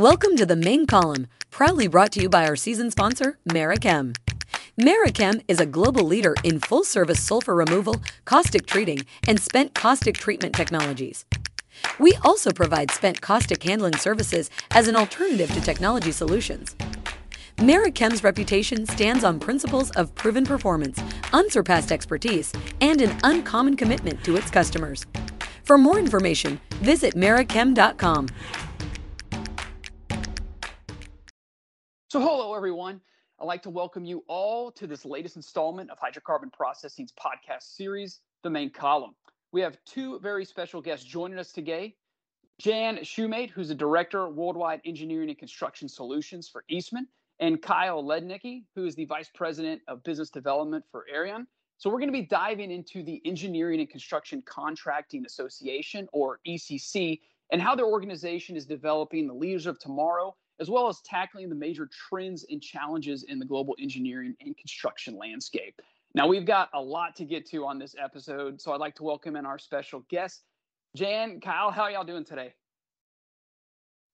[0.00, 4.16] Welcome to the main column, proudly brought to you by our season sponsor, Merichem.
[4.76, 10.16] Merichem is a global leader in full service sulfur removal, caustic treating, and spent caustic
[10.16, 11.26] treatment technologies.
[12.00, 16.74] We also provide spent caustic handling services as an alternative to technology solutions.
[17.58, 21.00] Merichem's reputation stands on principles of proven performance,
[21.32, 25.06] unsurpassed expertise, and an uncommon commitment to its customers.
[25.62, 28.26] For more information, visit merichem.com.
[32.14, 33.00] So, hello, everyone.
[33.40, 38.20] I'd like to welcome you all to this latest installment of Hydrocarbon Processing's podcast series,
[38.44, 39.16] The Main Column.
[39.50, 41.96] We have two very special guests joining us today.
[42.60, 47.08] Jan Shumate, who's the Director, Worldwide Engineering and Construction Solutions for Eastman,
[47.40, 51.48] and Kyle Lednicky, who is the Vice President of Business Development for Arion.
[51.78, 57.22] So we're going to be diving into the Engineering and Construction Contracting Association, or ECC,
[57.50, 61.54] and how their organization is developing the leaders of tomorrow, as well as tackling the
[61.54, 65.80] major trends and challenges in the global engineering and construction landscape.
[66.14, 69.02] Now, we've got a lot to get to on this episode, so I'd like to
[69.02, 70.42] welcome in our special guests.
[70.94, 72.54] Jan, Kyle, how are y'all doing today?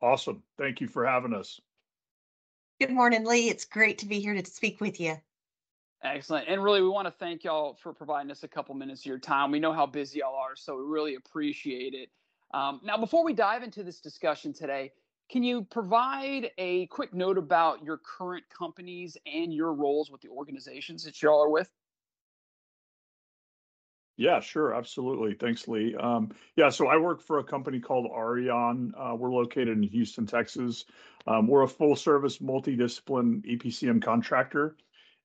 [0.00, 0.42] Awesome.
[0.56, 1.60] Thank you for having us.
[2.80, 3.50] Good morning, Lee.
[3.50, 5.16] It's great to be here to speak with you.
[6.02, 6.48] Excellent.
[6.48, 9.18] And really, we want to thank y'all for providing us a couple minutes of your
[9.18, 9.50] time.
[9.50, 12.08] We know how busy y'all are, so we really appreciate it.
[12.54, 14.92] Um, now, before we dive into this discussion today,
[15.30, 20.28] can you provide a quick note about your current companies and your roles with the
[20.28, 21.70] organizations that y'all are with?
[24.16, 24.74] Yeah, sure.
[24.74, 25.34] Absolutely.
[25.34, 25.94] Thanks, Lee.
[25.94, 28.92] Um, yeah, so I work for a company called Arion.
[28.98, 30.84] Uh, we're located in Houston, Texas.
[31.26, 34.76] Um, we're a full service, multidiscipline EPCM contractor.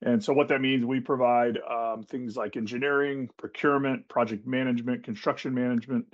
[0.02, 5.52] And so, what that means, we provide um, things like engineering, procurement, project management, construction
[5.52, 6.06] management,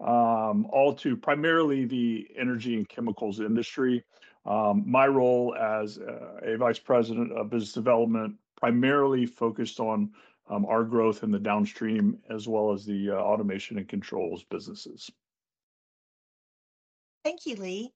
[0.00, 4.04] um, all to primarily the energy and chemicals industry.
[4.46, 10.10] Um, my role as uh, a vice president of business development primarily focused on
[10.48, 15.10] um, our growth in the downstream as well as the uh, automation and controls businesses.
[17.24, 17.92] Thank you, Lee.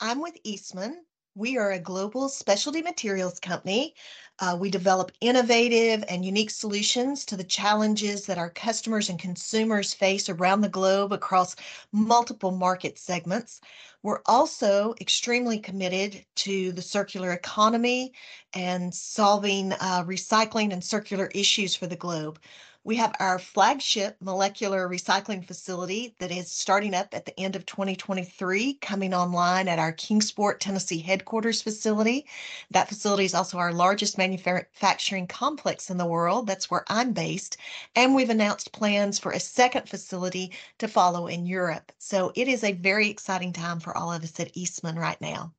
[0.00, 1.02] I'm with Eastman.
[1.38, 3.94] We are a global specialty materials company.
[4.40, 9.94] Uh, we develop innovative and unique solutions to the challenges that our customers and consumers
[9.94, 11.54] face around the globe across
[11.92, 13.60] multiple market segments.
[14.02, 18.14] We're also extremely committed to the circular economy
[18.52, 22.40] and solving uh, recycling and circular issues for the globe.
[22.88, 27.66] We have our flagship molecular recycling facility that is starting up at the end of
[27.66, 32.24] 2023, coming online at our Kingsport, Tennessee headquarters facility.
[32.70, 36.46] That facility is also our largest manufacturing complex in the world.
[36.46, 37.58] That's where I'm based.
[37.94, 41.92] And we've announced plans for a second facility to follow in Europe.
[41.98, 45.52] So it is a very exciting time for all of us at Eastman right now.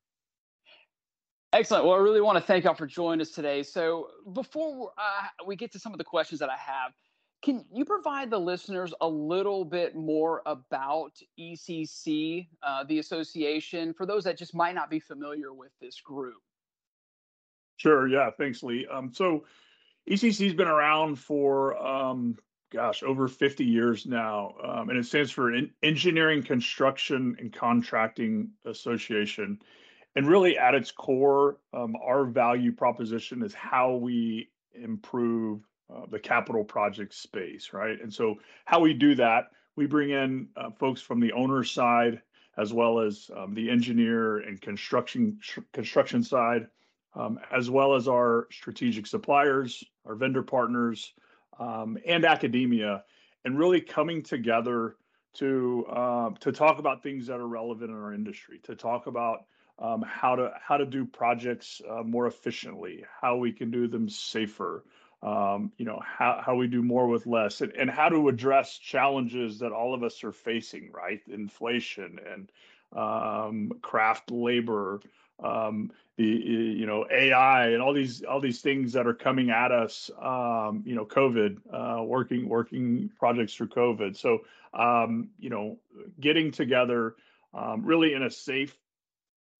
[1.52, 1.84] Excellent.
[1.84, 3.64] Well, I really want to thank y'all for joining us today.
[3.64, 6.92] So, before uh, we get to some of the questions that I have,
[7.42, 14.04] can you provide the listeners a little bit more about ECC, uh, the association, for
[14.04, 16.42] those that just might not be familiar with this group?
[17.76, 18.06] Sure.
[18.06, 18.30] Yeah.
[18.36, 18.86] Thanks, Lee.
[18.92, 19.44] Um, so
[20.08, 22.36] ECC has been around for, um,
[22.70, 25.52] gosh, over 50 years now, um, and it stands for
[25.82, 29.58] Engineering, Construction, and Contracting Association.
[30.14, 36.18] And really, at its core, um, our value proposition is how we improve uh, the
[36.18, 38.00] capital project space, right?
[38.00, 42.20] And so how we do that, we bring in uh, folks from the owner side
[42.56, 45.38] as well as um, the engineer and construction
[45.72, 46.66] construction side,
[47.14, 51.14] um, as well as our strategic suppliers, our vendor partners,
[51.58, 53.02] um, and academia,
[53.44, 54.96] and really coming together
[55.32, 59.46] to uh, to talk about things that are relevant in our industry, to talk about
[59.78, 64.08] um, how to how to do projects uh, more efficiently, how we can do them
[64.08, 64.84] safer,
[65.22, 68.78] um, you know how, how we do more with less and, and how to address
[68.78, 71.20] challenges that all of us are facing right?
[71.28, 72.50] Inflation and
[72.92, 75.00] um, craft labor
[75.42, 79.72] um, the you know ai and all these all these things that are coming at
[79.72, 84.16] us um, you know covid uh, working working projects through covid.
[84.16, 84.40] So
[84.74, 85.78] um, you know
[86.20, 87.16] getting together
[87.54, 88.76] um, really in a safe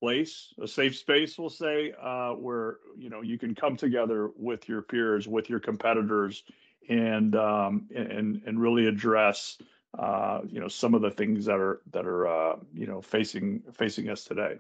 [0.00, 4.68] place, a safe space, we'll say, uh, where you know you can come together with
[4.68, 6.42] your peers, with your competitors,
[6.88, 9.58] and um, and and really address
[9.98, 13.62] uh, you know some of the things that are that are uh, you know facing
[13.72, 14.58] facing us today.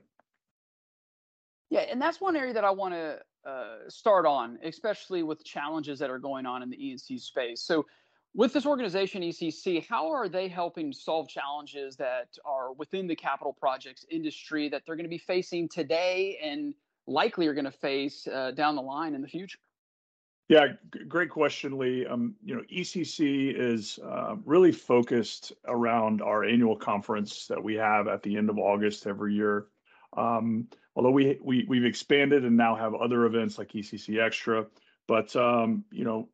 [1.70, 5.98] Yeah, and that's one area that I want to uh, start on, especially with challenges
[6.00, 7.62] that are going on in the E&C space.
[7.62, 7.86] So
[8.34, 13.52] with this organization ecc how are they helping solve challenges that are within the capital
[13.52, 16.74] projects industry that they're going to be facing today and
[17.06, 19.58] likely are going to face uh, down the line in the future?
[20.48, 22.06] Yeah g- great question lee.
[22.06, 28.06] Um, you know ecc is uh, really focused around our annual conference that we have
[28.06, 29.66] at the end of august every year.
[30.16, 34.66] Um, although we, we we've expanded and now have other events like ecc extra
[35.08, 36.28] but um, you know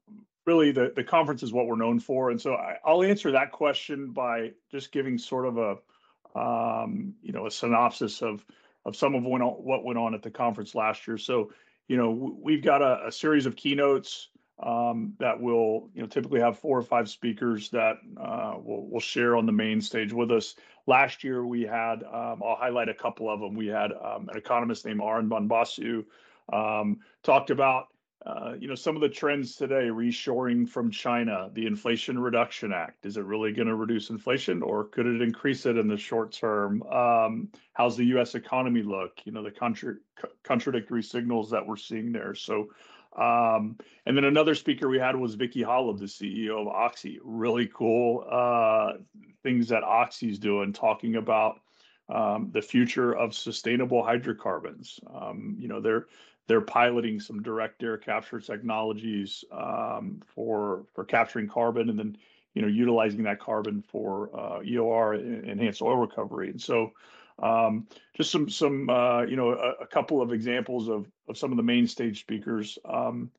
[0.46, 2.30] really the, the conference is what we're known for.
[2.30, 7.32] And so I, will answer that question by just giving sort of a, um, you
[7.32, 8.44] know, a synopsis of,
[8.84, 11.18] of some of what went on at the conference last year.
[11.18, 11.50] So,
[11.88, 14.28] you know, we've got a, a series of keynotes
[14.62, 19.00] um, that will, you know, typically have four or five speakers that uh, will, will
[19.00, 20.54] share on the main stage with us.
[20.86, 23.54] Last year we had, um, I'll highlight a couple of them.
[23.54, 26.04] We had um, an economist named Arun Banbasu
[26.52, 27.88] um, talked about
[28.24, 33.04] uh, you know, some of the trends today, reshoring from China, the Inflation Reduction Act,
[33.04, 36.32] is it really going to reduce inflation or could it increase it in the short
[36.32, 36.82] term?
[36.84, 38.34] Um, how's the U.S.
[38.34, 39.20] economy look?
[39.24, 39.96] You know, the contra-
[40.42, 42.34] contradictory signals that we're seeing there.
[42.34, 42.70] So,
[43.16, 43.76] um,
[44.06, 47.20] and then another speaker we had was Vicki Hollub, the CEO of Oxy.
[47.22, 48.94] Really cool uh,
[49.42, 51.60] things that Oxy's doing, talking about
[52.08, 55.00] um, the future of sustainable hydrocarbons.
[55.12, 56.06] Um, you know, they're
[56.48, 62.16] they're piloting some direct air capture technologies um, for for capturing carbon and then
[62.54, 65.14] you know utilizing that carbon for uh, EOR
[65.44, 66.50] enhanced oil recovery.
[66.50, 66.92] And so
[67.38, 71.50] um, just some some uh, you know a, a, couple of examples of of some
[71.50, 72.78] of the main stage speakers.
[72.84, 73.30] Um,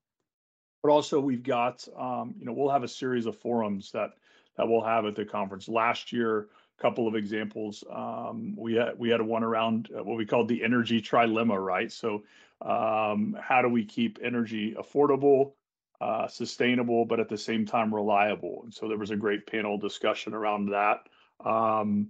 [0.84, 4.12] but also we've got um, you know we'll have a series of forums that
[4.58, 5.68] that we'll have at the conference.
[5.68, 6.50] Last year,
[6.80, 7.84] couple of examples.
[7.92, 11.92] Um, we had we had one around uh, what we called the energy trilemma, right?
[11.92, 12.24] So
[12.62, 15.54] um, how do we keep energy affordable,
[16.02, 18.62] uh, sustainable, but at the same time reliable?
[18.64, 21.08] And so there was a great panel discussion around that.
[21.44, 22.10] Um,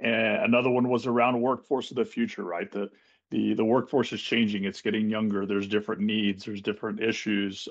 [0.00, 2.70] and another one was around workforce of the future, right?
[2.70, 2.90] The
[3.30, 5.46] the the workforce is changing; it's getting younger.
[5.46, 6.44] There's different needs.
[6.44, 7.68] There's different issues.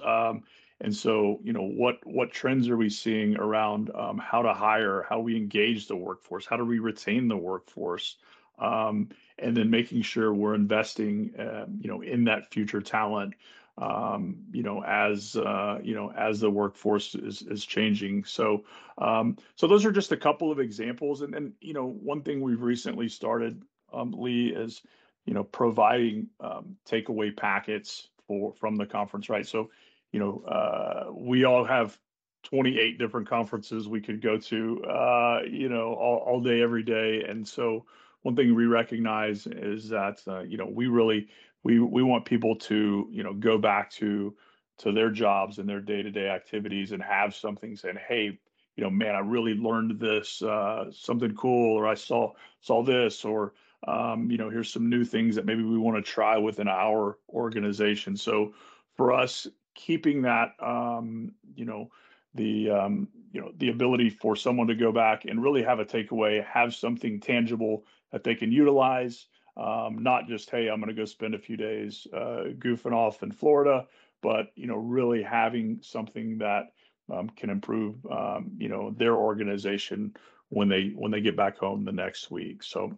[0.82, 5.06] And so, you know, what what trends are we seeing around um, how to hire,
[5.10, 8.18] how we engage the workforce, how do we retain the workforce?
[8.60, 9.10] Um,
[9.40, 13.36] and then making sure we're investing, uh, you know, in that future talent,
[13.78, 18.24] um, you know, as uh, you know, as the workforce is is changing.
[18.24, 18.64] So,
[18.98, 21.22] um, so those are just a couple of examples.
[21.22, 23.62] And then, you know, one thing we've recently started,
[23.94, 24.82] um, Lee, is
[25.28, 29.46] you know, providing um, takeaway packets for from the conference, right?
[29.46, 29.70] So,
[30.12, 31.98] you know, uh, we all have
[32.44, 37.24] 28 different conferences we could go to, uh, you know, all, all day, every day,
[37.28, 37.86] and so
[38.24, 41.30] one thing we recognize is that uh, you know we really
[41.64, 44.36] we we want people to you know go back to
[44.80, 48.38] to their jobs and their day-to-day activities and have something saying hey
[48.76, 53.24] you know man i really learned this uh, something cool or i saw saw this
[53.24, 53.54] or
[53.88, 57.18] um, you know here's some new things that maybe we want to try within our
[57.30, 58.18] organization.
[58.18, 58.54] So
[58.96, 61.90] for us keeping that um, you know
[62.34, 65.86] the um, you know the ability for someone to go back and really have a
[65.86, 69.28] takeaway have something tangible that they can utilize.
[69.56, 73.24] Um, not just hey, I'm going to go spend a few days uh, goofing off
[73.24, 73.88] in Florida,
[74.22, 76.74] but you know, really having something that
[77.12, 80.14] um, can improve um, you know their organization
[80.50, 82.64] when they when they get back home the next week.
[82.64, 82.98] So,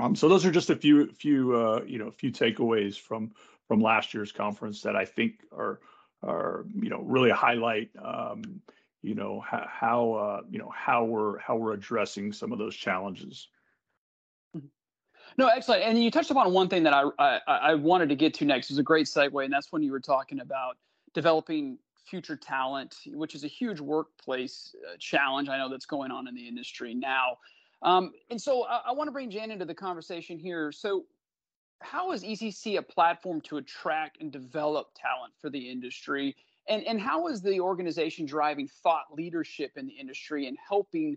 [0.00, 3.32] um, so those are just a few few uh, you know a few takeaways from
[3.68, 5.80] from last year's conference that I think are
[6.22, 8.60] are you know really a highlight um,
[9.02, 12.76] you know how, how uh, you know how we're how we're addressing some of those
[12.76, 13.48] challenges.
[15.38, 15.82] No, excellent.
[15.82, 18.70] And you touched upon one thing that I, I, I wanted to get to next.
[18.70, 20.78] It was a great segue, and that's when you were talking about
[21.12, 25.48] developing future talent, which is a huge workplace uh, challenge.
[25.48, 27.38] I know that's going on in the industry now.
[27.82, 30.72] Um, and so I, I want to bring Jan into the conversation here.
[30.72, 31.04] So,
[31.80, 36.34] how is ECC a platform to attract and develop talent for the industry?
[36.68, 41.16] And, and how is the organization driving thought leadership in the industry and helping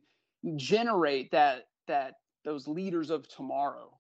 [0.56, 3.92] generate that that those leaders of tomorrow?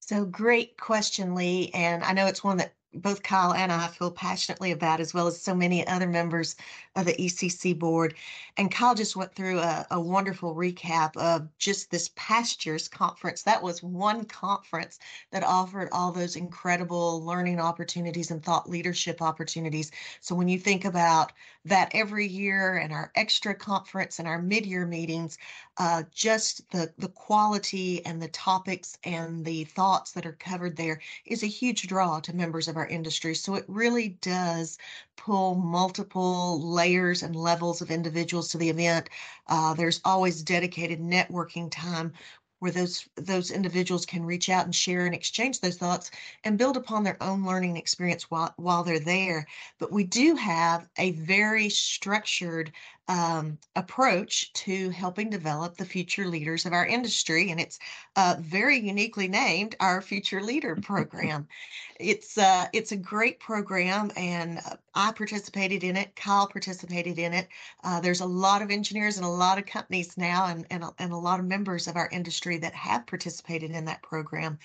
[0.00, 1.70] So great question, Lee.
[1.74, 5.26] And I know it's one that both Kyle and I feel passionately about, as well
[5.26, 6.56] as so many other members
[6.96, 8.14] of the ECC board.
[8.56, 13.42] And Kyle just went through a, a, wonderful recap of just this past year's conference.
[13.42, 14.98] That was one conference
[15.32, 19.90] that offered all those incredible learning opportunities and thought leadership opportunities.
[20.20, 21.32] So when you think about
[21.64, 25.38] that every year and our extra conference and our mid-year meetings,
[25.78, 31.00] uh, just the, the quality and the topics and the thoughts that are covered there
[31.24, 33.34] is a huge draw to members of our our industry.
[33.34, 34.78] So it really does
[35.16, 39.08] pull multiple layers and levels of individuals to the event.
[39.46, 42.12] Uh, there's always dedicated networking time
[42.60, 46.10] where those those individuals can reach out and share and exchange those thoughts
[46.44, 49.46] and build upon their own learning experience while while they're there.
[49.78, 52.72] But we do have a very structured
[53.08, 57.78] um, approach to helping develop the future leaders of our industry, and it's
[58.16, 61.46] uh, very uniquely named our Future Leader Program.
[62.00, 66.16] it's uh, it's a great program, and uh, I participated in it.
[66.16, 67.48] Kyle participated in it.
[67.82, 71.12] Uh, there's a lot of engineers and a lot of companies now, and and and
[71.12, 74.58] a lot of members of our industry that have participated in that program.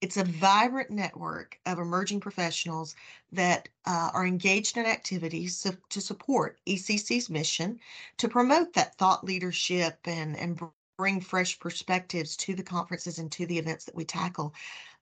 [0.00, 2.96] It's a vibrant network of emerging professionals
[3.30, 7.78] that uh, are engaged in activities to support ECC's mission
[8.18, 10.60] to promote that thought leadership and, and
[10.96, 14.54] bring fresh perspectives to the conferences and to the events that we tackle.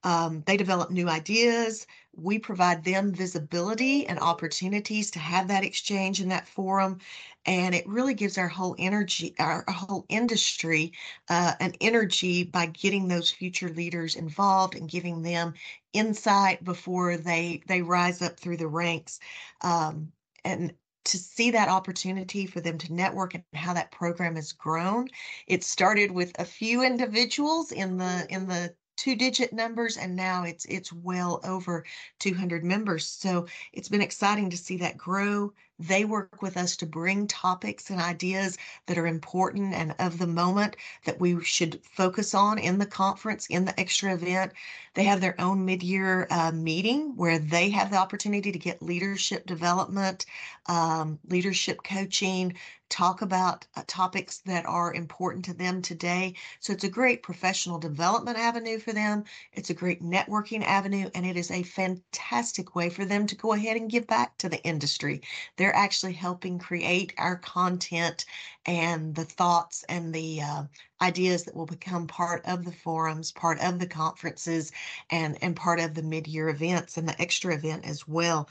[0.03, 1.87] Um, they develop new ideas.
[2.17, 7.01] We provide them visibility and opportunities to have that exchange in that forum.
[7.45, 10.93] And it really gives our whole energy, our, our whole industry,
[11.29, 15.53] uh, an energy by getting those future leaders involved and giving them
[15.93, 19.21] insight before they they rise up through the ranks.
[19.63, 20.13] Um,
[20.45, 20.73] and
[21.05, 25.09] to see that opportunity for them to network and how that program has grown.
[25.47, 30.45] It started with a few individuals in the in the two digit numbers and now
[30.45, 31.87] it's it's well over
[32.19, 36.87] 200 members so it's been exciting to see that grow they work with us to
[36.87, 42.35] bring topics and ideas that are important and of the moment that we should focus
[42.35, 44.53] on in the conference, in the extra event.
[44.95, 48.83] They have their own mid year uh, meeting where they have the opportunity to get
[48.83, 50.27] leadership development,
[50.67, 52.55] um, leadership coaching,
[52.91, 56.35] talk about uh, topics that are important to them today.
[56.59, 59.25] So it's a great professional development avenue for them.
[59.53, 63.53] It's a great networking avenue, and it is a fantastic way for them to go
[63.53, 65.23] ahead and give back to the industry.
[65.57, 68.25] They're they're actually helping create our content
[68.67, 70.65] and the thoughts and the uh,
[71.01, 74.73] ideas that will become part of the forums, part of the conferences,
[75.11, 78.49] and, and part of the mid year events and the extra event as well.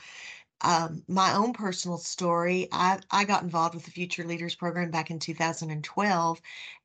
[0.62, 5.10] Um, my own personal story, I, I got involved with the Future Leaders Program back
[5.10, 6.40] in 2012,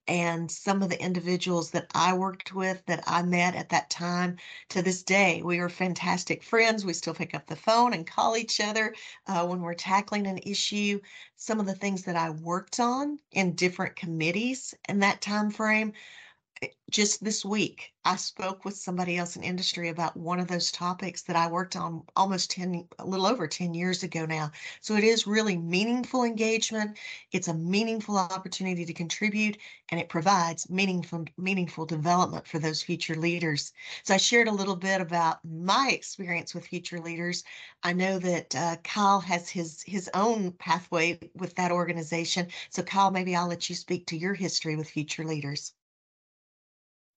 [0.07, 4.37] and some of the individuals that I worked with that I met at that time
[4.69, 6.85] to this day, we are fantastic friends.
[6.85, 8.93] We still pick up the phone and call each other
[9.27, 10.99] uh, when we're tackling an issue.
[11.35, 15.93] Some of the things that I worked on in different committees in that time frame
[16.89, 21.23] just this week, I spoke with somebody else in industry about one of those topics
[21.23, 24.51] that I worked on almost 10, a little over 10 years ago now.
[24.79, 26.97] So it is really meaningful engagement.
[27.33, 29.57] It's a meaningful opportunity to contribute
[29.89, 33.73] and it provides meaningful, meaningful development for those future leaders.
[34.03, 37.43] So I shared a little bit about my experience with future leaders.
[37.83, 42.47] I know that uh, Kyle has his, his own pathway with that organization.
[42.69, 45.73] So Kyle, maybe I'll let you speak to your history with future leaders.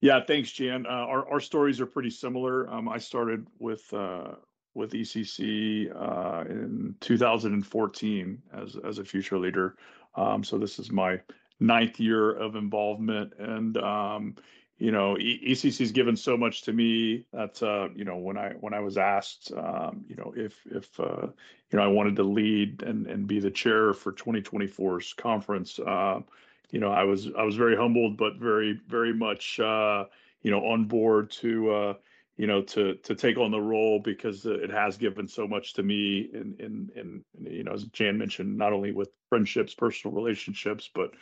[0.01, 0.87] Yeah, thanks, Jan.
[0.87, 2.71] Uh, our our stories are pretty similar.
[2.71, 4.35] Um, I started with uh,
[4.75, 9.77] with ECC uh, in 2014 as as a future leader.
[10.15, 11.21] Um, so this is my
[11.59, 14.37] ninth year of involvement, and um,
[14.79, 18.51] you know, ECC has given so much to me that uh, you know when I
[18.61, 21.27] when I was asked, um, you know, if if uh,
[21.73, 25.81] you know I wanted to lead and and be the chair for 2024's conference.
[25.81, 26.21] Uh,
[26.71, 30.05] you know, I was I was very humbled, but very very much uh,
[30.43, 31.95] you know on board to uh,
[32.37, 35.83] you know to to take on the role because it has given so much to
[35.83, 40.91] me in in in you know as Jan mentioned, not only with friendships, personal relationships,
[40.95, 41.13] but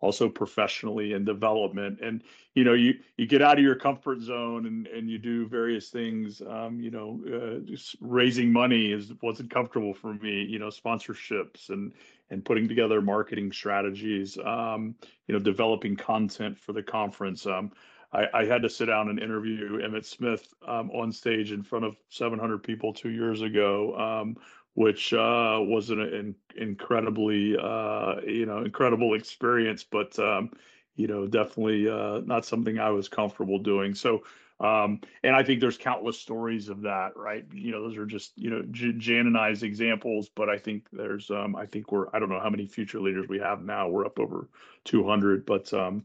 [0.00, 2.00] also professionally and development.
[2.02, 2.22] And
[2.54, 5.88] you know you you get out of your comfort zone and and you do various
[5.88, 11.70] things um, you know uh, raising money is wasn't comfortable for me you know sponsorships
[11.70, 11.92] and
[12.30, 14.94] and putting together marketing strategies um,
[15.26, 17.70] you know developing content for the conference um,
[18.12, 21.84] I, I, had to sit down and interview Emmitt Smith um, on stage in front
[21.84, 24.36] of 700 people two years ago um,
[24.76, 30.50] which uh, was an, an incredibly uh, you know incredible experience, but um,
[30.96, 33.94] you know definitely uh, not something I was comfortable doing.
[33.94, 34.22] So.
[34.58, 37.44] Um, and I think there's countless stories of that, right?
[37.52, 40.86] You know, those are just you know J- Jan and I's examples, but I think
[40.92, 43.88] there's um, I think we're I don't know how many future leaders we have now.
[43.88, 44.48] We're up over
[44.84, 46.04] 200, but um,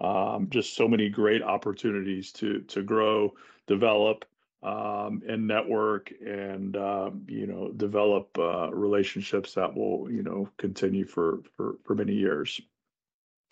[0.00, 3.34] um, just so many great opportunities to to grow,
[3.66, 4.26] develop,
[4.62, 11.06] um, and network and uh, you know develop uh, relationships that will you know continue
[11.06, 12.60] for for for many years.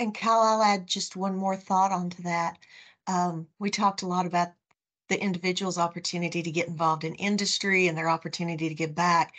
[0.01, 2.59] And Cal, I'll add just one more thought onto that.
[3.07, 4.49] Um, we talked a lot about
[5.09, 9.35] the individual's opportunity to get involved in industry and their opportunity to give back.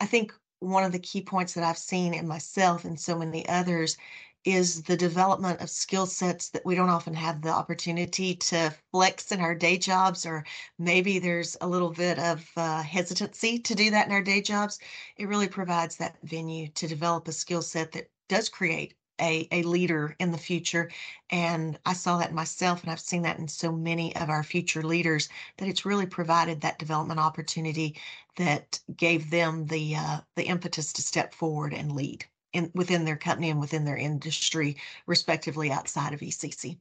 [0.00, 3.48] I think one of the key points that I've seen in myself and so many
[3.48, 3.96] others
[4.44, 9.32] is the development of skill sets that we don't often have the opportunity to flex
[9.32, 10.44] in our day jobs, or
[10.78, 14.78] maybe there's a little bit of uh, hesitancy to do that in our day jobs.
[15.16, 19.62] It really provides that venue to develop a skill set that does create a, a
[19.62, 20.90] leader in the future.
[21.30, 24.82] And I saw that myself, and I've seen that in so many of our future
[24.82, 27.98] leaders that it's really provided that development opportunity
[28.36, 33.16] that gave them the uh, the impetus to step forward and lead in within their
[33.16, 36.78] company and within their industry, respectively, outside of ECC.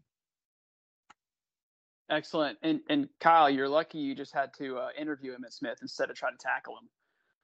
[2.10, 2.58] Excellent.
[2.62, 6.16] And and Kyle, you're lucky you just had to uh, interview Emmitt Smith instead of
[6.16, 6.90] trying to tackle him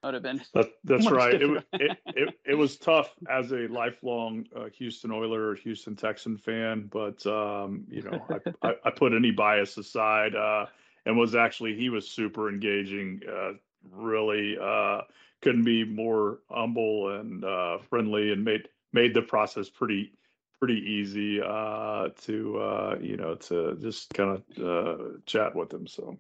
[0.04, 0.42] would have been.
[0.54, 1.42] That, that's right.
[1.42, 6.90] It, it, it, it, was tough as a lifelong uh, Houston Oiler, Houston Texan fan,
[6.92, 10.66] but um, you know, I, I, I, put any bias aside uh,
[11.06, 13.22] and was actually he was super engaging.
[13.28, 13.54] Uh,
[13.92, 15.02] really uh,
[15.42, 20.14] couldn't be more humble and uh, friendly, and made made the process pretty
[20.60, 25.88] pretty easy uh, to you know to just kind of chat with him.
[25.88, 26.18] So.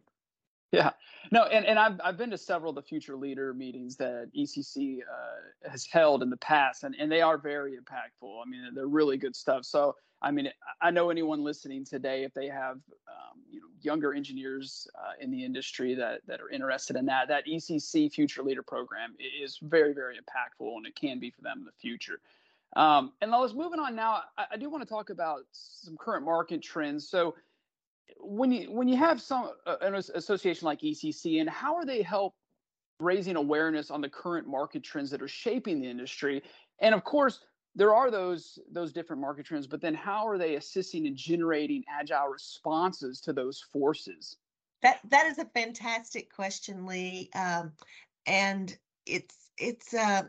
[0.72, 0.92] Yeah,
[1.32, 5.00] no, and, and I've I've been to several of the future leader meetings that ECC
[5.00, 8.42] uh, has held in the past, and, and they are very impactful.
[8.42, 9.66] I mean, they're really good stuff.
[9.66, 10.50] So, I mean,
[10.82, 15.30] I know anyone listening today, if they have um, you know younger engineers uh, in
[15.30, 19.14] the industry that that are interested in that, that ECC Future Leader Program
[19.44, 22.22] is very very impactful, and it can be for them in the future.
[22.78, 24.24] Um, and was moving on now.
[24.38, 27.10] I, I do want to talk about some current market trends.
[27.10, 27.36] So
[28.20, 32.02] when you when you have some uh, an association like ECC, and how are they
[32.02, 32.36] help
[33.00, 36.44] raising awareness on the current market trends that are shaping the industry?
[36.80, 37.40] And of course,
[37.76, 41.84] there are those those different market trends, but then how are they assisting in generating
[41.90, 44.38] agile responses to those forces?
[44.82, 47.72] That that is a fantastic question, Lee, um,
[48.26, 50.24] and it's it's uh,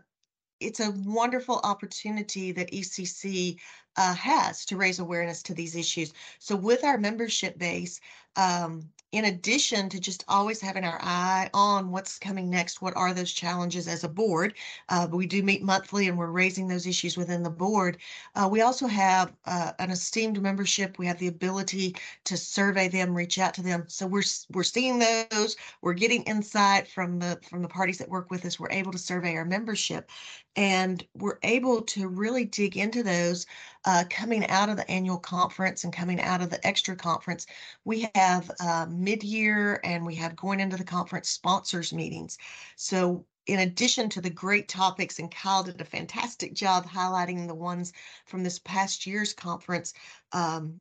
[0.60, 3.58] it's a wonderful opportunity that ECC
[3.96, 6.12] uh, has to raise awareness to these issues.
[6.38, 8.00] So, with our membership base,
[8.36, 13.12] um, in addition to just always having our eye on what's coming next, what are
[13.12, 14.54] those challenges as a board,
[14.88, 17.98] uh, we do meet monthly and we're raising those issues within the board.
[18.34, 20.98] Uh, we also have uh, an esteemed membership.
[20.98, 23.84] We have the ability to survey them, reach out to them.
[23.86, 25.56] So we're we're seeing those.
[25.82, 28.58] We're getting insight from the from the parties that work with us.
[28.58, 30.10] We're able to survey our membership,
[30.56, 33.46] and we're able to really dig into those
[33.84, 37.46] uh, coming out of the annual conference and coming out of the extra conference.
[37.84, 42.38] We have uh, mid-year and we have going into the conference sponsors meetings.
[42.76, 47.54] So in addition to the great topics, and Kyle did a fantastic job highlighting the
[47.54, 47.92] ones
[48.26, 49.94] from this past year's conference,
[50.32, 50.80] um,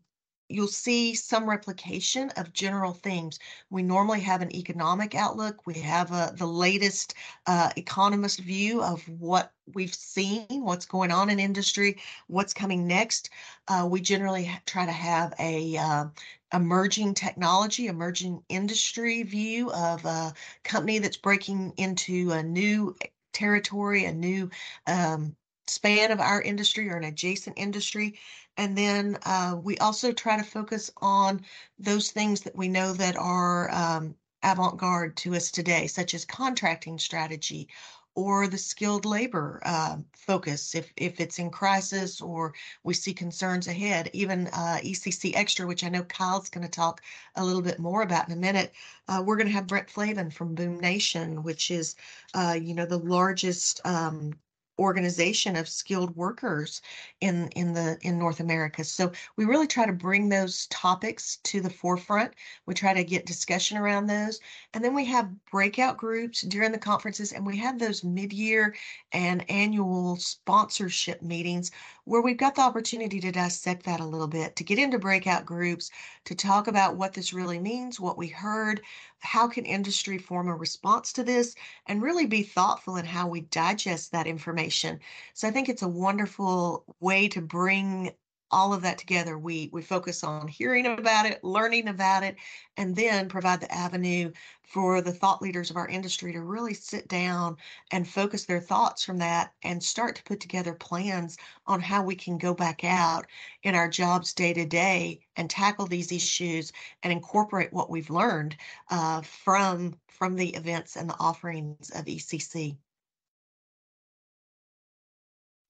[0.52, 3.40] you'll see some replication of general themes.
[3.70, 5.66] We normally have an economic outlook.
[5.66, 7.16] We have uh, the latest
[7.48, 13.30] uh, economist view of what we've seen, what's going on in industry, what's coming next.
[13.68, 16.06] Uh, we generally try to have a uh,
[16.54, 20.34] emerging technology, emerging industry view of a
[20.64, 22.96] company that's breaking into a new
[23.34, 24.50] territory, a new
[24.88, 25.36] um,
[25.72, 28.20] span of our industry or an adjacent industry.
[28.58, 31.42] And then uh, we also try to focus on
[31.80, 37.00] those things that we know that are um, avant-garde to us today, such as contracting
[37.00, 37.70] strategy
[38.16, 42.54] or the skilled labor uh, focus if, if it's in crisis or
[42.84, 44.10] we see concerns ahead.
[44.14, 47.02] Even uh, ECC Extra, which I know Kyle's going to talk
[47.36, 48.74] a little bit more about in a minute.
[49.08, 51.96] Uh, we're going to have Brent Flavin from Boom Nation, which is,
[52.34, 54.34] uh, you know, the largest um,
[54.82, 56.82] organization of skilled workers
[57.22, 58.84] in in the in North America.
[58.84, 62.34] So we really try to bring those topics to the forefront.
[62.66, 64.40] We try to get discussion around those.
[64.74, 68.76] And then we have breakout groups during the conferences and we have those mid-year
[69.14, 71.72] and annual sponsorship meetings
[72.06, 75.46] where we've got the opportunity to dissect that a little bit, to get into breakout
[75.46, 75.92] groups,
[76.26, 78.82] to talk about what this really means, what we heard,
[79.22, 81.56] how can industry form a response to this,
[81.88, 85.00] and really be thoughtful in how we digest that information.
[85.34, 88.12] So I think it's a wonderful way to bring
[88.52, 92.36] all of that together we we focus on hearing about it learning about it
[92.78, 94.32] and then provide the avenue
[94.64, 97.58] for the thought leaders of our industry to really sit down
[97.92, 102.16] and focus their thoughts from that and start to put together plans on how we
[102.16, 103.26] can go back out
[103.64, 106.72] in our jobs day to day and tackle these issues
[107.04, 108.56] and incorporate what we've learned
[108.90, 112.78] uh, from from the events and the offerings of ECC.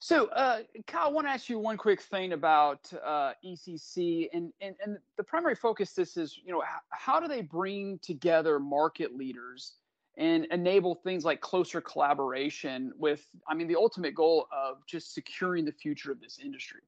[0.03, 4.51] So, uh, Kyle, I want to ask you one quick thing about uh, ECC, and,
[4.59, 8.59] and and the primary focus this is, you know, how, how do they bring together
[8.59, 9.75] market leaders
[10.17, 15.65] and enable things like closer collaboration with, I mean, the ultimate goal of just securing
[15.65, 16.81] the future of this industry.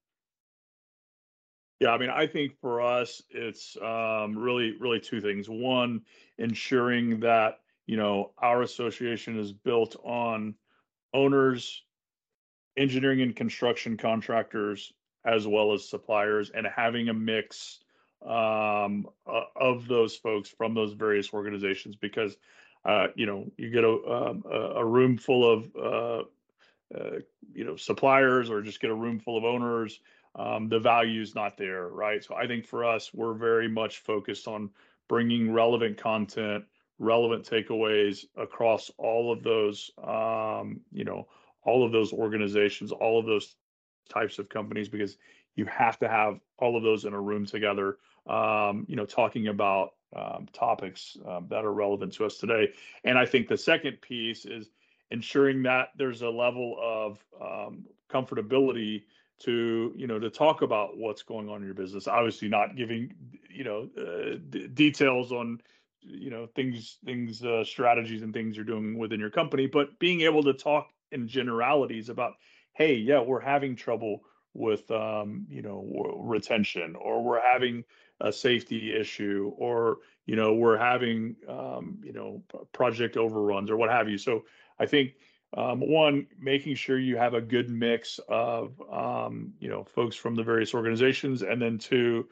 [1.80, 5.47] Yeah, I mean, I think for us, it's um, really, really two things.
[5.47, 6.02] One,
[6.39, 10.56] ensuring that you know our association is built on
[11.13, 11.84] owners,
[12.78, 14.94] engineering and construction contractors,
[15.26, 17.80] as well as suppliers, and having a mix
[18.26, 21.96] um, uh, of those folks from those various organizations.
[21.96, 22.36] Because
[22.86, 24.44] uh, you know, you get a um,
[24.76, 26.24] a room full of uh,
[26.98, 27.20] uh,
[27.54, 30.00] you know suppliers, or just get a room full of owners
[30.36, 32.24] um, the value is not there, right?
[32.24, 34.70] So I think for us, we're very much focused on
[35.08, 36.66] bringing relevant content,
[36.98, 41.28] relevant takeaways across all of those, um, you know,
[41.65, 43.56] all of those organizations, all of those
[44.10, 45.17] types of companies, because
[45.56, 47.97] you have to have all of those in a room together,
[48.28, 52.71] um, you know, talking about um, topics um, that are relevant to us today.
[53.04, 54.69] And I think the second piece is
[55.12, 59.04] ensuring that there's a level of um, comfortability
[59.39, 63.13] to you know to talk about what's going on in your business obviously not giving
[63.49, 65.60] you know uh, d- details on
[66.02, 70.21] you know things things uh, strategies and things you're doing within your company but being
[70.21, 72.34] able to talk in generalities about
[72.73, 74.21] hey yeah we're having trouble
[74.54, 77.84] with um, you know retention or we're having
[78.21, 83.89] a safety issue or you know we're having um, you know project overruns or what
[83.89, 84.43] have you so
[84.80, 85.13] i think
[85.56, 90.36] um, one, making sure you have a good mix of um, you know folks from
[90.36, 92.28] the various organizations, and then two,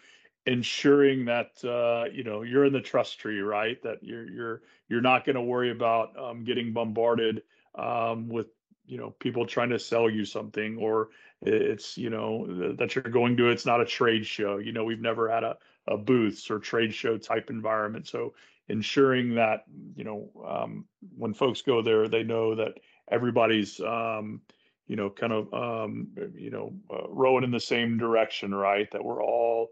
[0.47, 3.81] ensuring that uh, you know you're in the trust tree, right?
[3.83, 7.43] That you're you're you're not going to worry about um, getting bombarded
[7.75, 8.47] um, with
[8.91, 11.09] you know people trying to sell you something, or
[11.41, 13.49] it's you know that you're going to.
[13.49, 14.57] It's not a trade show.
[14.57, 15.55] You know, we've never had a
[15.87, 18.33] a booths or trade show type environment, so
[18.67, 19.63] ensuring that
[19.95, 20.85] you know um,
[21.17, 22.73] when folks go there, they know that
[23.09, 24.41] everybody's um,
[24.87, 28.91] you know kind of um, you know uh, rowing in the same direction, right?
[28.91, 29.69] That we're all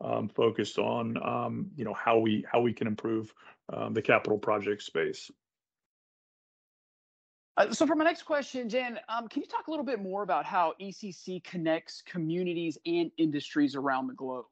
[0.00, 3.34] um, focused on um, you know how we how we can improve
[3.72, 5.28] um, the capital project space.
[7.58, 10.22] Uh, so for my next question, Jan, um, can you talk a little bit more
[10.22, 14.44] about how ECC connects communities and industries around the globe?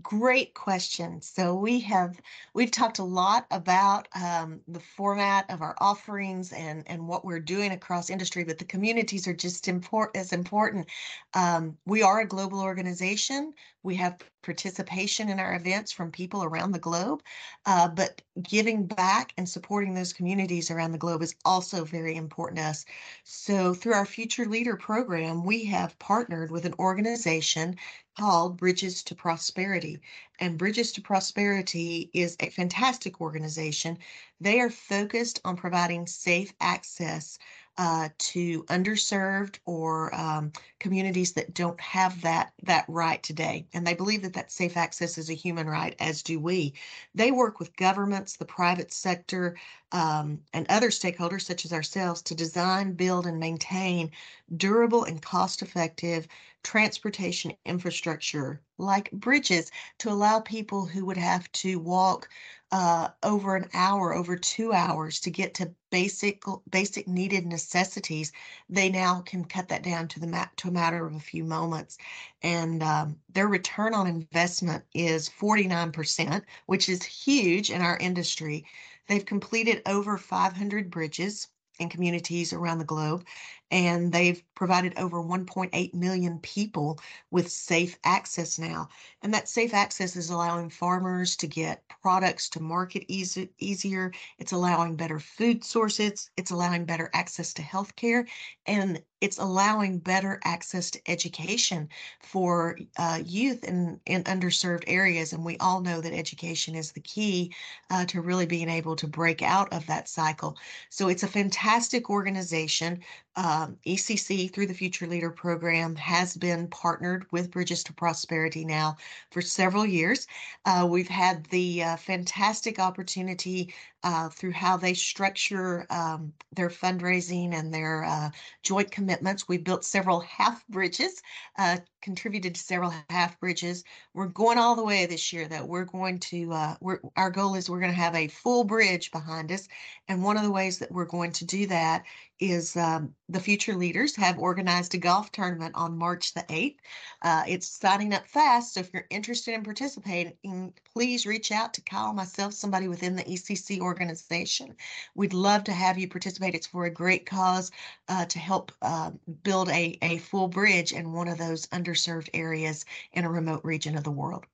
[0.00, 1.20] Great question.
[1.20, 2.20] So we have
[2.54, 7.40] we've talked a lot about um, the format of our offerings and and what we're
[7.40, 9.68] doing across industry, but the communities are just
[10.14, 10.86] as important.
[11.34, 13.52] Um, we are a global organization.
[13.82, 17.22] We have participation in our events from people around the globe,
[17.66, 22.58] uh, but giving back and supporting those communities around the globe is also very important
[22.58, 22.84] to us.
[23.24, 27.76] So through our Future Leader program, we have partnered with an organization
[28.18, 30.00] called Bridges to Prosperity.
[30.40, 33.98] And Bridges to Prosperity is a fantastic organization.
[34.40, 37.38] They are focused on providing safe access
[37.80, 43.94] uh, to underserved or um, communities that don't have that that right today, and they
[43.94, 46.74] believe that that safe access is a human right, as do we.
[47.14, 49.56] They work with governments, the private sector,
[49.92, 54.10] um, and other stakeholders such as ourselves to design, build, and maintain
[54.58, 56.28] durable and cost-effective
[56.62, 62.28] transportation infrastructure like bridges to allow people who would have to walk
[62.72, 68.32] uh, over an hour, over two hours to get to basic basic needed necessities.
[68.68, 71.44] They now can cut that down to the mat to a matter of a few
[71.44, 71.98] moments,
[72.42, 78.64] and um, their return on investment is 49%, which is huge in our industry.
[79.08, 81.48] They've completed over 500 bridges
[81.80, 83.24] in communities around the globe.
[83.70, 86.98] And they've provided over 1.8 million people
[87.30, 88.88] with safe access now.
[89.22, 94.12] And that safe access is allowing farmers to get products to market easy, easier.
[94.38, 96.30] It's allowing better food sources.
[96.36, 98.26] It's allowing better access to healthcare.
[98.66, 101.88] And it's allowing better access to education
[102.20, 105.32] for uh, youth in, in underserved areas.
[105.32, 107.54] And we all know that education is the key
[107.90, 110.56] uh, to really being able to break out of that cycle.
[110.88, 113.00] So it's a fantastic organization.
[113.36, 118.96] Um, ECC through the Future Leader program has been partnered with Bridges to Prosperity now
[119.30, 120.26] for several years.
[120.64, 127.52] Uh, we've had the uh, fantastic opportunity uh, through how they structure um, their fundraising
[127.52, 128.30] and their uh,
[128.62, 129.46] joint commitments.
[129.46, 131.22] We built several half bridges,
[131.58, 133.84] uh, contributed to several half bridges.
[134.14, 137.54] We're going all the way this year that we're going to, uh, we're, our goal
[137.54, 139.68] is we're going to have a full bridge behind us.
[140.08, 142.04] And one of the ways that we're going to do that
[142.40, 146.76] is um, the Future Leaders have organized a golf tournament on March the 8th.
[147.22, 151.82] Uh, it's signing up fast, so if you're interested in participating, please reach out to
[151.82, 154.76] Kyle, myself, somebody within the ECC organization.
[155.16, 156.54] We'd love to have you participate.
[156.54, 157.72] It's for a great cause
[158.08, 159.10] uh, to help uh,
[159.42, 163.96] build a, a full bridge in one of those underserved areas in a remote region
[163.96, 164.46] of the world.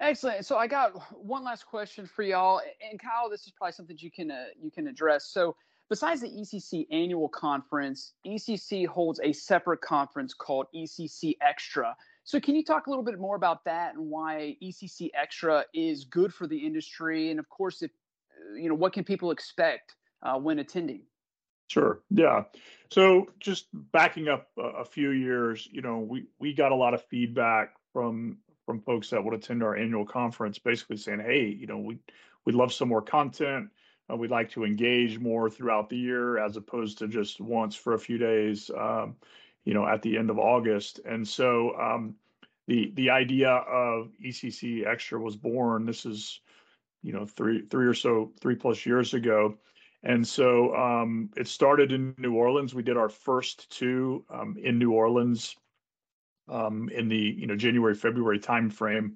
[0.00, 0.44] Excellent.
[0.44, 4.10] So I got one last question for y'all, and Kyle, this is probably something you
[4.10, 5.26] can uh, you can address.
[5.26, 5.54] So
[5.88, 11.94] besides the ECC annual conference, ECC holds a separate conference called ECC Extra.
[12.24, 16.04] So can you talk a little bit more about that and why ECC Extra is
[16.04, 17.90] good for the industry, and of course, if
[18.54, 21.02] you know what can people expect uh, when attending?
[21.68, 22.00] Sure.
[22.10, 22.44] Yeah.
[22.90, 26.94] So just backing up a, a few years, you know, we we got a lot
[26.94, 31.66] of feedback from from folks that would attend our annual conference, basically saying, "Hey, you
[31.66, 31.98] know, we
[32.44, 33.70] we'd love some more content.
[34.10, 37.94] Uh, we'd like to engage more throughout the year, as opposed to just once for
[37.94, 39.16] a few days, um,
[39.64, 42.16] you know, at the end of August." And so, um,
[42.66, 45.86] the the idea of ECC Extra was born.
[45.86, 46.40] This is,
[47.02, 49.56] you know, three three or so three plus years ago.
[50.04, 52.74] And so um, it started in New Orleans.
[52.74, 55.54] We did our first two um, in New Orleans
[56.48, 59.14] um, in the you know January February timeframe.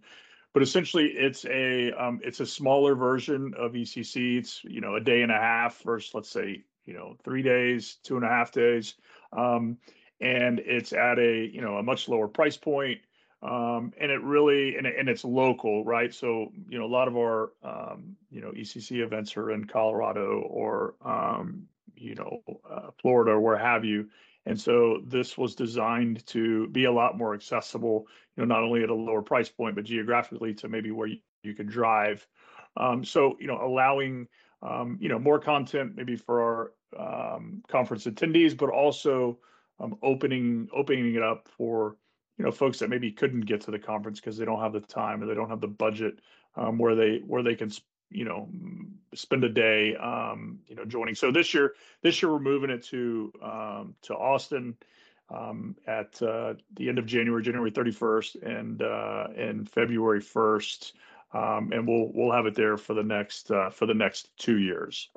[0.52, 4.38] But essentially, it's a um, it's a smaller version of ECC.
[4.38, 7.98] It's you know a day and a half versus let's say you know three days,
[8.02, 8.94] two and a half days,
[9.32, 9.76] um,
[10.20, 13.00] and it's at a you know a much lower price point.
[13.42, 16.12] Um, and it really and, and it's local, right?
[16.12, 20.40] So you know a lot of our um, you know ECC events are in Colorado
[20.40, 21.64] or um,
[21.96, 24.08] you know uh, Florida or where have you,
[24.46, 28.84] and so this was designed to be a lot more accessible, you know, not only
[28.84, 32.26] at a lower price point, but geographically to maybe where you, you could drive.
[32.76, 34.28] Um, so, you know, allowing,
[34.62, 39.38] um, you know, more content maybe for our um, conference attendees, but also
[39.80, 41.96] um, opening opening it up for,
[42.38, 44.80] you know, folks that maybe couldn't get to the conference because they don't have the
[44.80, 46.20] time or they don't have the budget
[46.56, 47.70] um, where they where they can
[48.10, 48.48] you know
[49.14, 51.14] spend a day um, you know joining.
[51.14, 54.76] So this year this year we're moving it to um, to austin
[55.28, 60.92] um, at uh, the end of january january 31st and uh, and february 1st
[61.32, 64.58] um, and we'll we'll have it there for the next uh, for the next two
[64.58, 65.10] years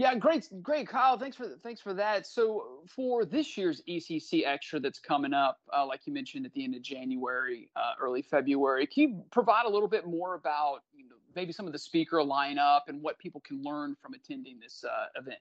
[0.00, 1.18] yeah, great, great, Kyle.
[1.18, 2.26] Thanks for thanks for that.
[2.26, 6.64] So for this year's ECC Extra that's coming up, uh, like you mentioned at the
[6.64, 11.04] end of January, uh, early February, can you provide a little bit more about you
[11.04, 14.82] know, maybe some of the speaker lineup and what people can learn from attending this
[14.88, 15.40] uh, event?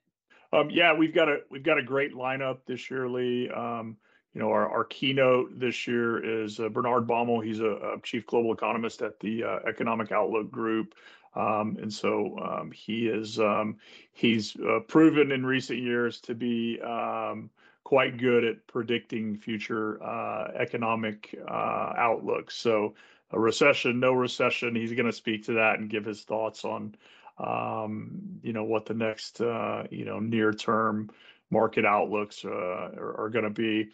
[0.52, 3.50] Um, yeah, we've got a we've got a great lineup this year, Lee.
[3.50, 3.96] Um,
[4.34, 7.44] you know, our, our keynote this year is uh, Bernard Baumohl.
[7.44, 10.94] He's a, a, chief global economist at the uh, Economic Outlook Group.
[11.36, 13.78] Um, and so um, he is um,
[14.14, 17.50] he's uh, proven in recent years to be um,
[17.84, 22.56] quite good at predicting future uh, economic uh, outlooks.
[22.56, 22.96] So
[23.32, 26.96] a recession, no recession, he's going to speak to that and give his thoughts on
[27.38, 31.10] um, you know what the next uh, you know near term
[31.52, 33.90] market outlooks uh, are, are going to be.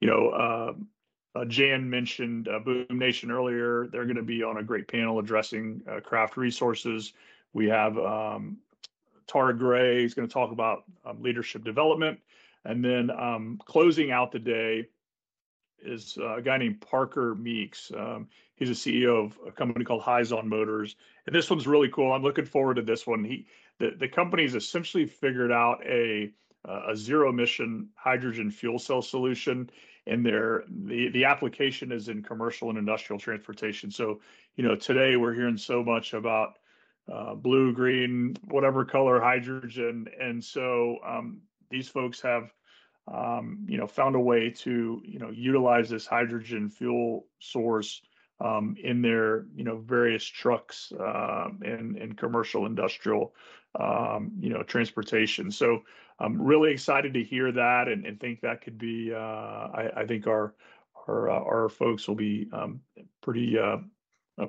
[0.00, 0.76] You know
[1.34, 3.86] uh, Jan mentioned uh, Boom Nation earlier.
[3.92, 7.12] They're going to be on a great panel addressing uh, craft resources.
[7.52, 8.58] We have um,
[9.26, 12.18] Tara Gray is going to talk about um, leadership development.
[12.64, 14.88] And then um, closing out the day
[15.82, 17.92] is uh, a guy named Parker Meeks.
[17.96, 20.96] Um, he's a CEO of a company called Hyzon Motors.
[21.26, 22.12] And this one's really cool.
[22.12, 23.24] I'm looking forward to this one.
[23.24, 23.46] He
[23.78, 26.32] the, the company's essentially figured out a
[26.66, 29.70] a zero emission hydrogen fuel cell solution
[30.10, 33.90] and their the the application is in commercial and industrial transportation.
[33.90, 34.20] So,
[34.56, 36.58] you know, today we're hearing so much about
[37.10, 42.52] uh, blue, green, whatever color hydrogen, and so um, these folks have,
[43.12, 48.02] um, you know, found a way to you know utilize this hydrogen fuel source
[48.40, 53.32] um, in their you know various trucks uh, and and commercial industrial
[53.78, 55.50] um, you know transportation.
[55.50, 55.82] So
[56.18, 59.12] I'm really excited to hear that and, and think that could be.
[59.12, 60.54] Uh, I, I, think our
[61.08, 62.80] our uh, our folks will be um,
[63.22, 63.78] pretty uh,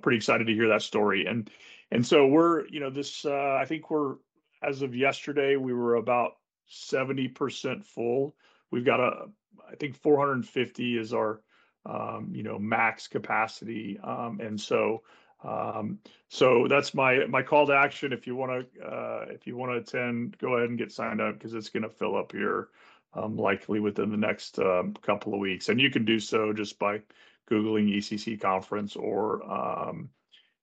[0.01, 1.25] pretty excited to hear that story.
[1.25, 1.49] And
[1.91, 4.15] and so we're you know this uh, I think we're
[4.63, 6.33] as of yesterday we were about
[6.67, 8.35] seventy percent full.
[8.71, 9.27] We've got a
[9.71, 11.41] I think 450 is our
[11.85, 15.01] um, you know max capacity, um, and so
[15.43, 15.99] um,
[16.29, 18.13] so that's my my call to action.
[18.13, 21.21] If you want to uh, if you want to attend, go ahead and get signed
[21.21, 22.69] up because it's going to fill up here
[23.13, 25.69] um, likely within the next um, couple of weeks.
[25.69, 27.01] And you can do so just by
[27.49, 30.09] googling ECC conference or um,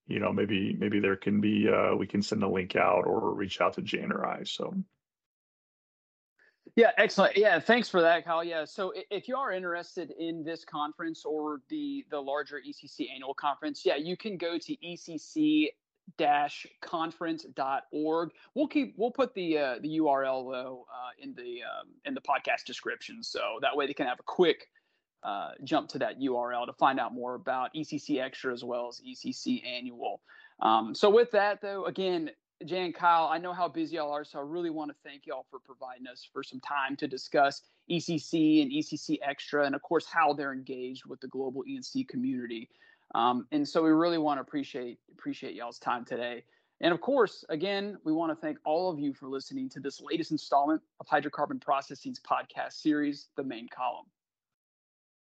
[0.06, 3.34] you know, maybe maybe there can be uh, we can send a link out or
[3.34, 4.44] reach out to Jan or I.
[4.44, 4.74] So.
[6.78, 7.36] Yeah, excellent.
[7.36, 8.44] Yeah, thanks for that, Kyle.
[8.44, 13.34] Yeah, so if you are interested in this conference or the the larger ECC annual
[13.34, 15.70] conference, yeah, you can go to ECC
[16.80, 18.30] conference.org.
[18.54, 22.20] We'll keep we'll put the uh, the URL though uh, in the um, in the
[22.20, 24.68] podcast description, so that way they can have a quick
[25.24, 29.00] uh, jump to that URL to find out more about ECC Extra as well as
[29.00, 30.20] ECC Annual.
[30.62, 32.30] Um, so with that though, again,
[32.64, 35.46] Jan Kyle, I know how busy y'all are, so I really want to thank y'all
[35.48, 40.06] for providing us for some time to discuss ECC and ECC Extra, and of course
[40.06, 42.68] how they're engaged with the global E&C community.
[43.14, 46.42] Um, and so we really want to appreciate appreciate y'all's time today.
[46.80, 50.00] And of course, again, we want to thank all of you for listening to this
[50.00, 54.06] latest installment of Hydrocarbon Processing's podcast series, The Main Column.